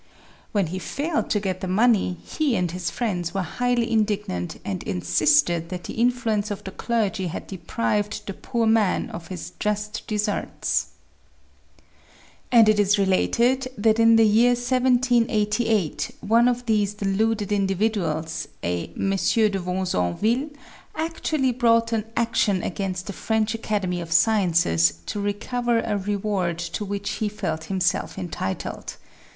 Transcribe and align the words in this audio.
When 0.51 0.65
he 0.65 0.79
failed 0.79 1.29
to 1.29 1.39
get 1.39 1.61
the 1.61 1.67
money 1.67 2.17
he 2.25 2.55
and 2.55 2.71
his 2.71 2.89
friends 2.89 3.35
were 3.35 3.43
highly 3.43 3.91
indignant 3.91 4.59
and 4.65 4.81
insisted 4.81 5.69
that 5.69 5.83
the 5.83 5.93
influence 5.93 6.49
of 6.49 6.63
the 6.63 6.71
clergy 6.71 7.27
had 7.27 7.45
deprived 7.45 8.25
the 8.25 8.33
poor 8.33 8.65
man 8.65 9.11
of 9.11 9.27
his 9.27 9.51
just 9.59 10.07
deserts! 10.07 10.87
And 12.51 12.67
it 12.67 12.79
is 12.79 12.97
related 12.97 13.67
that 13.77 13.99
in 13.99 14.15
the 14.15 14.25
year 14.25 14.53
1788, 14.55 16.09
one 16.21 16.47
of 16.47 16.65
these 16.65 16.95
de 16.95 17.05
luded 17.05 17.51
individuals, 17.51 18.47
a 18.63 18.87
M. 18.97 19.11
de 19.11 19.51
Vausenville, 19.59 20.49
actually 20.95 21.51
brought 21.51 21.91
an 21.91 22.05
9 22.15 22.15
10 22.15 22.15
THE 22.15 22.15
SEVEN 22.15 22.15
FOLLIES 22.15 22.15
OF 22.15 22.37
SCIENCE 22.37 22.57
action 22.57 22.63
against 22.63 23.05
the 23.05 23.13
French 23.13 23.53
Academy 23.53 24.01
of 24.01 24.11
Sciences 24.11 24.93
to 25.05 25.21
recover 25.21 25.79
a 25.81 25.95
reward 25.95 26.57
to 26.57 26.83
which 26.83 27.11
he 27.19 27.29
felt 27.29 27.65
himself 27.65 28.17
entitled. 28.17 28.95